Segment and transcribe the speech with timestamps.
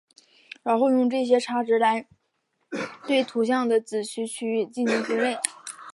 [0.63, 2.07] 然后用这些差值来
[3.05, 5.37] 对图像的子区域进行分类。